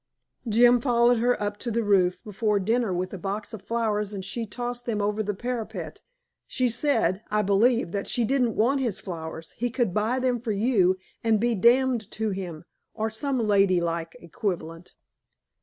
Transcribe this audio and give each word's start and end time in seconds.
Jim 0.49 0.81
followed 0.81 1.19
her 1.19 1.39
up 1.39 1.57
to 1.57 1.69
the 1.69 1.83
roof 1.83 2.23
before 2.23 2.59
dinner 2.59 2.91
with 2.91 3.13
a 3.13 3.19
box 3.19 3.53
of 3.53 3.61
flowers, 3.61 4.13
and 4.13 4.25
she 4.25 4.47
tossed 4.47 4.87
them 4.87 4.99
over 4.99 5.21
the 5.21 5.35
parapet. 5.35 6.01
She 6.47 6.69
said, 6.69 7.21
I 7.29 7.43
believe, 7.43 7.91
that 7.91 8.07
she 8.07 8.25
didn't 8.25 8.55
want 8.55 8.79
his 8.79 8.99
flowers; 8.99 9.51
he 9.59 9.69
could 9.69 9.93
buy 9.93 10.17
them 10.17 10.39
for 10.39 10.53
you, 10.53 10.97
and 11.23 11.39
be 11.39 11.53
damned 11.53 12.09
to 12.13 12.31
him, 12.31 12.65
or 12.95 13.11
some 13.11 13.37
lady 13.47 13.79
like 13.79 14.15
equivalent." 14.19 14.95